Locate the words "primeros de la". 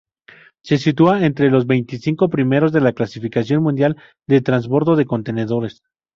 2.27-2.91